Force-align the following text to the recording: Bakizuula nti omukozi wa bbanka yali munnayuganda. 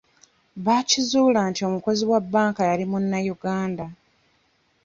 Bakizuula 0.65 1.39
nti 1.49 1.61
omukozi 1.67 2.03
wa 2.11 2.19
bbanka 2.23 2.61
yali 2.69 2.85
munnayuganda. 2.91 3.85